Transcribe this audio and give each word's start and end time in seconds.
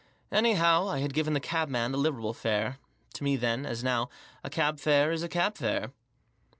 Anyhow, 0.31 0.87
I 0.87 0.97
had 0.97 1.13
given 1.13 1.35
the 1.35 1.39
cabman 1.39 1.93
a 1.93 1.97
liberal 1.97 2.33
fare. 2.33 2.79
To 3.13 3.23
me, 3.23 3.35
then, 3.35 3.67
as 3.67 3.83
now, 3.83 4.09
a 4.43 4.49
cab 4.49 4.79
fare 4.79 5.11
is 5.11 5.21
a 5.21 5.29
cab 5.29 5.57
fare. 5.57 5.91